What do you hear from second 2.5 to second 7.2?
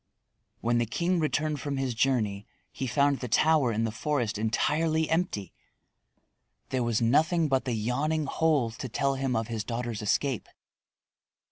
he found the tower in the forest entirely empty. There was